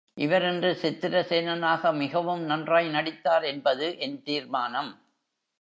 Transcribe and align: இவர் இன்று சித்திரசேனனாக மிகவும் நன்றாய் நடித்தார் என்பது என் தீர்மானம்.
இவர் 0.17 0.43
இன்று 0.43 0.77
சித்திரசேனனாக 0.81 1.93
மிகவும் 1.93 2.43
நன்றாய் 2.43 2.89
நடித்தார் 2.89 3.43
என்பது 3.43 3.99
என் 3.99 4.23
தீர்மானம். 4.23 4.91